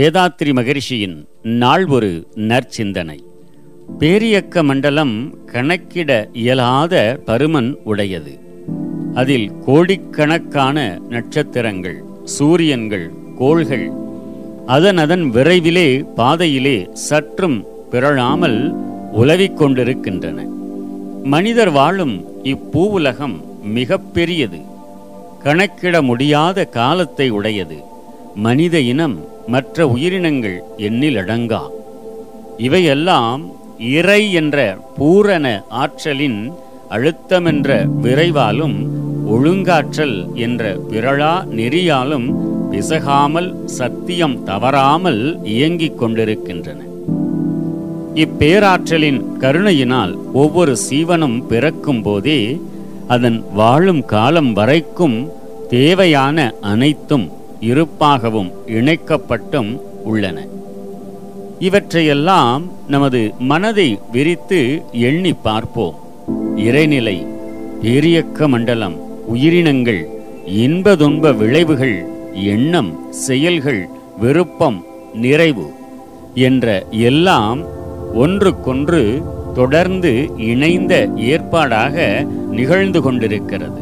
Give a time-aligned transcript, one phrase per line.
[0.00, 3.18] வேதாத்ரி மகரிஷியின் நாள் ஒரு நற்சிந்தனை.
[3.98, 8.38] பேரியக்க மண்டலம் கணக்கிட இயலாத பருமன் உடையது.
[9.14, 13.90] அதில் கோடிக்கணக்கான நட்சத்திரங்கள் சூரியன்கள் கோள்கள்
[14.66, 18.74] அதன் அதன் விரைவிலே பாதையிலே சற்றும் பிறழாமல்
[19.12, 20.46] உலவிக் கொண்டிருக்கின்றன.
[21.22, 24.60] மனிதர் வாழும் இப்பூவுலகம் மிகப்பெரியது
[25.42, 27.89] கணக்கிட முடியாத காலத்தை உடையது.
[28.34, 31.62] மனித இனம் மற்ற உயிரினங்கள் எண்ணில் அடங்கா?
[32.58, 36.52] இவையெல்லாம் இறை என்ற பூரண ஆற்றலின்
[36.90, 38.90] அழுத்தமென்ற விரைவாலும்
[39.26, 42.34] ஒழுங்காற்றல் என்ற விரளா நெறியாலும்
[42.70, 46.78] பிசகாமல் சத்தியம் தவறாமல் இயங்கிக் கொண்டிருக்கின்றன.
[48.14, 52.60] இப்பேராற்றலின் கருணையினால் ஒவ்வொரு சீவனும் பிறக்கும் போதே
[53.06, 55.30] அதன் வாழும் காலம் வரைக்கும்
[55.68, 60.46] தேவையான அனைத்தும் இருப்பாகவும் இணைக்கப்பட்டும் உள்ளன.
[61.58, 65.94] இவற்றையெல்லாம் நமது மனதை விரித்து எண்ணி பார்ப்போம்.
[66.56, 67.26] இறைநிலை
[67.82, 70.08] பேரியக்க மண்டலம் உயிரினங்கள்
[70.46, 75.70] இன்ப துன்ப விளைவுகள் எண்ணம் செயல்கள் விருப்பம் நிறைவு
[76.34, 77.60] என்ற எல்லாம்
[78.14, 79.22] ஒன்றுக்கொன்று
[79.54, 83.80] தொடர்ந்து இணைந்த ஏற்பாடாக நிகழ்ந்து கொண்டிருக்கிறது.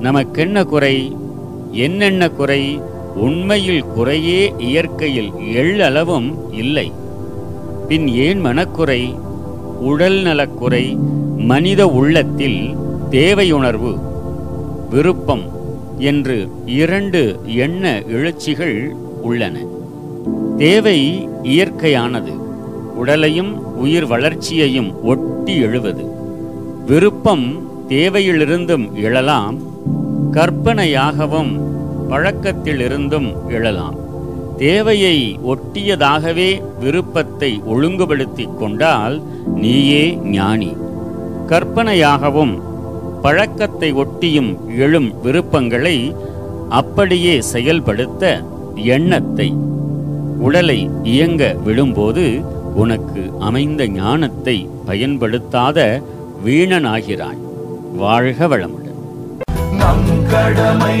[0.00, 1.16] நமக்கென்ன குறை?
[1.72, 2.80] என்னென்ன குறை?
[3.18, 6.92] உண்மையில் குறையே இயற்கையில் எள்ளளவும் இல்லை.
[7.88, 9.14] பின் ஏன் மனக்குறை?
[9.80, 10.98] உடல் நலக்குறை
[11.36, 12.76] மனித உள்ளத்தில்
[13.10, 14.00] தேவையுணர்வு
[14.90, 15.42] விருப்பம்
[15.98, 19.64] என்று இரண்டு எண்ண எழுச்சிகள் உள்ளன.
[20.56, 22.32] தேவை இயற்கையானது
[22.94, 26.04] உடலையும் உயிர் வளர்ச்சியையும் ஒட்டி எழுவது.
[26.86, 29.58] விருப்பம் தேவையிலிருந்தும் எழலாம்
[30.32, 31.67] கற்பனையாகவும்
[32.08, 33.96] பழக்கத்திலிருந்தும் எழலாம்.
[34.56, 39.22] தேவையை ஒட்டியதாகவே விருப்பத்தை ஒழுங்குபடுத்திக் கொண்டால்
[39.54, 40.76] நீயே ஞானி.
[41.46, 42.60] கற்பனையாகவும்
[43.22, 46.14] பழக்கத்தை ஒட்டியும் எழும் விருப்பங்களை
[46.68, 48.42] அப்படியே செயல்படுத்த
[48.74, 49.54] எண்ணத்தை
[50.38, 52.44] உடலை இயங்க விடும்போது
[52.74, 56.02] உனக்கு அமைந்த ஞானத்தை பயன்படுத்தாத
[56.46, 57.40] வீணனாகிறாய்.
[57.96, 58.98] வாழ்க வளமுடன்.
[59.72, 61.00] நம் கடமை